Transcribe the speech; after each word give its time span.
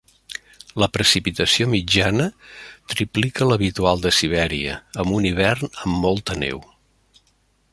La 0.83 0.87
precipitació 0.95 1.67
mitjana 1.73 2.25
triplica 2.93 3.49
l'habitual 3.49 4.01
de 4.07 4.13
Sibèria, 4.21 4.79
amb 5.05 5.17
un 5.19 5.29
hivern 5.33 5.71
amb 5.71 6.01
molta 6.07 6.39
neu. 6.47 6.65